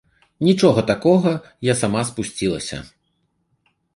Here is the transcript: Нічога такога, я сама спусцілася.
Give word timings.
Нічога 0.47 0.83
такога, 0.91 1.33
я 1.71 1.75
сама 1.83 2.01
спусцілася. 2.11 2.77